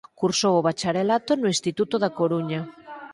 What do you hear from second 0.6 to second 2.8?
bacharelato no Instituto da Coruña.